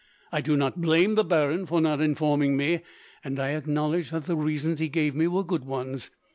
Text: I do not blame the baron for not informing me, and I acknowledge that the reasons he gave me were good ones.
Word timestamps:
I 0.31 0.41
do 0.41 0.57
not 0.57 0.81
blame 0.81 1.13
the 1.13 1.23
baron 1.23 1.67
for 1.67 1.79
not 1.79 2.01
informing 2.01 2.57
me, 2.57 2.81
and 3.23 3.37
I 3.39 3.49
acknowledge 3.51 4.09
that 4.09 4.25
the 4.25 4.35
reasons 4.35 4.79
he 4.79 4.89
gave 4.89 5.13
me 5.13 5.27
were 5.27 5.43
good 5.43 5.63
ones. 5.63 6.09